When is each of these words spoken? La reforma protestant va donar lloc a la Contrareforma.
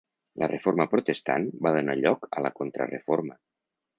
La 0.43 0.47
reforma 0.51 0.87
protestant 0.93 1.45
va 1.67 1.75
donar 1.77 1.97
lloc 2.01 2.27
a 2.39 2.45
la 2.47 2.53
Contrareforma. 2.61 3.37